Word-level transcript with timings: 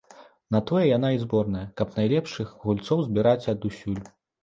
На 0.55 0.61
тое 0.71 0.81
яна 0.91 1.11
і 1.17 1.19
зборная, 1.25 1.63
каб 1.83 1.93
найлепшых 2.01 2.59
гульцоў 2.65 3.07
збіраць 3.11 3.39
адусюль. 3.59 4.05